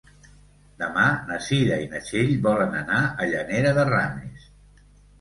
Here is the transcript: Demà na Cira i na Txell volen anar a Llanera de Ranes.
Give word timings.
Demà 0.83 1.03
na 1.27 1.37
Cira 1.49 1.79
i 1.85 1.91
na 1.93 2.03
Txell 2.07 2.33
volen 2.49 2.77
anar 2.83 3.05
a 3.27 3.31
Llanera 3.31 3.79
de 3.81 3.89
Ranes. 3.95 4.53